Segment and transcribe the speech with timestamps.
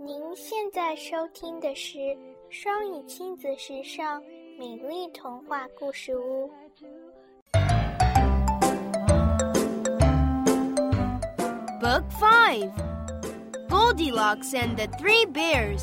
[0.00, 1.98] 您现在收听的是
[2.50, 4.22] 双语亲子时尚
[4.56, 6.48] 美丽童话故事屋。
[11.80, 12.70] Book 5
[13.68, 15.82] Goldilocks and the Three Bears.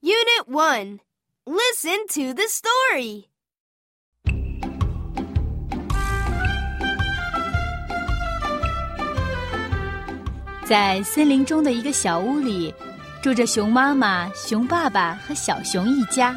[0.00, 1.00] Unit 1
[1.46, 3.28] Listen to the story.
[10.68, 12.74] 在森林中的一个小屋里，
[13.22, 16.34] 住着熊妈妈、熊爸爸和小熊一家。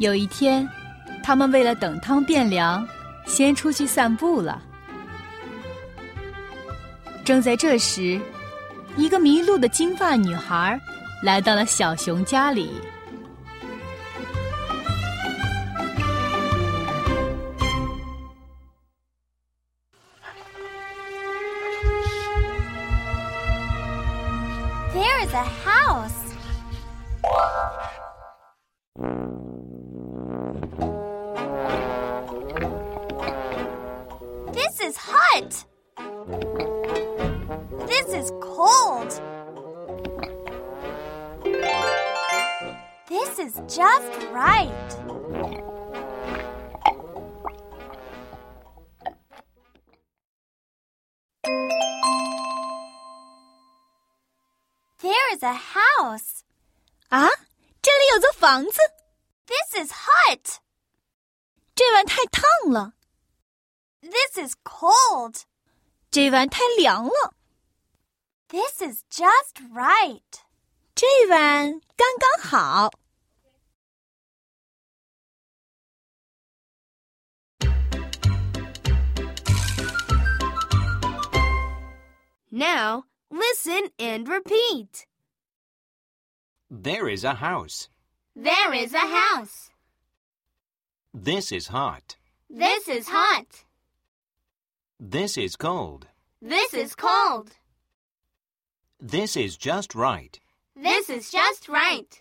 [0.00, 0.68] 有一天，
[1.22, 2.84] 他们为了等汤变凉，
[3.26, 4.60] 先出去散步了。
[7.24, 8.20] 正在这时，
[8.96, 10.80] 一个迷路的金发女孩
[11.22, 12.72] 来到了小熊家里。
[24.96, 26.32] There's a house.
[34.54, 35.64] This is hot.
[37.86, 39.20] This is cold.
[43.06, 45.65] This is just right.
[55.35, 56.43] There is a house.
[57.09, 57.27] 啊，
[57.81, 58.79] 这里有座房子，
[59.45, 60.59] This is hot.
[61.75, 62.93] 这碗太烫了，
[63.99, 65.41] This is cold.
[66.11, 67.33] 这碗太凉了，
[68.47, 70.21] This is just right.
[70.95, 72.91] 这碗刚刚好。
[82.49, 85.05] Now, listen and repeat.
[86.70, 87.88] There is a house.
[88.34, 89.70] There is a house.
[91.14, 92.16] This is hot.
[92.50, 93.64] This is hot.
[94.98, 96.08] This is cold.
[96.42, 97.52] This is cold.
[99.00, 100.38] This is just right.
[100.74, 102.20] This is just right.